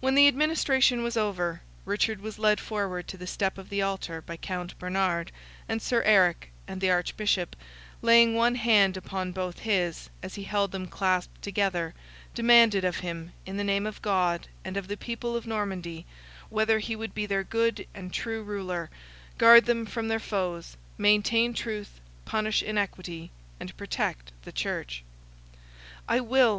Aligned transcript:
When 0.00 0.14
the 0.14 0.28
administration 0.28 1.02
was 1.02 1.16
over, 1.16 1.62
Richard 1.86 2.20
was 2.20 2.38
led 2.38 2.60
forward 2.60 3.08
to 3.08 3.16
the 3.16 3.26
step 3.26 3.56
of 3.56 3.70
the 3.70 3.80
Altar 3.80 4.20
by 4.20 4.36
Count 4.36 4.78
Bernard, 4.78 5.32
and 5.66 5.80
Sir 5.80 6.02
Eric, 6.02 6.50
and 6.66 6.82
the 6.82 6.90
Archbishop, 6.90 7.56
laying 8.02 8.34
one 8.34 8.56
hand 8.56 8.98
upon 8.98 9.32
both 9.32 9.60
his, 9.60 10.10
as 10.22 10.34
he 10.34 10.42
held 10.44 10.70
them 10.70 10.86
clasped 10.86 11.40
together, 11.40 11.94
demanded 12.34 12.84
of 12.84 12.96
him, 12.98 13.32
in 13.46 13.56
the 13.56 13.64
name 13.64 13.86
of 13.86 14.02
God, 14.02 14.48
and 14.66 14.76
of 14.76 14.86
the 14.86 14.98
people 14.98 15.34
of 15.34 15.46
Normandy, 15.46 16.04
whether 16.50 16.78
he 16.78 16.94
would 16.94 17.14
be 17.14 17.24
their 17.24 17.42
good 17.42 17.86
and 17.94 18.12
true 18.12 18.42
ruler, 18.42 18.90
guard 19.38 19.64
them 19.64 19.86
from 19.86 20.08
their 20.08 20.20
foes, 20.20 20.76
maintain 20.98 21.54
truth, 21.54 22.00
punish 22.26 22.62
iniquity, 22.62 23.30
and 23.58 23.74
protect 23.78 24.32
the 24.42 24.52
Church. 24.52 25.02
"I 26.06 26.20
will!" 26.20 26.56